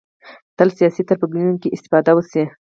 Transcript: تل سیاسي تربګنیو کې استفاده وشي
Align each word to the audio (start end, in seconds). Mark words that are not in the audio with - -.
تل 0.57 0.69
سیاسي 0.77 1.01
تربګنیو 1.09 1.59
کې 1.61 1.73
استفاده 1.75 2.11
وشي 2.13 2.43